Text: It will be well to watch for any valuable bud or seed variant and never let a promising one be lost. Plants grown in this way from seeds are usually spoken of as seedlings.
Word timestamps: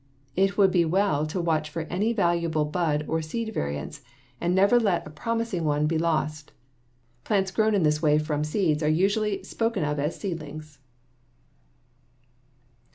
It 0.35 0.57
will 0.57 0.67
be 0.67 0.83
well 0.83 1.27
to 1.27 1.39
watch 1.39 1.69
for 1.69 1.83
any 1.83 2.11
valuable 2.11 2.65
bud 2.65 3.05
or 3.07 3.21
seed 3.21 3.53
variant 3.53 3.99
and 4.41 4.55
never 4.55 4.79
let 4.79 5.05
a 5.05 5.11
promising 5.11 5.63
one 5.63 5.85
be 5.85 5.99
lost. 5.99 6.51
Plants 7.23 7.51
grown 7.51 7.75
in 7.75 7.83
this 7.83 8.01
way 8.01 8.17
from 8.17 8.43
seeds 8.43 8.81
are 8.81 8.89
usually 8.89 9.43
spoken 9.43 9.83
of 9.83 9.99
as 9.99 10.17
seedlings. 10.19 10.79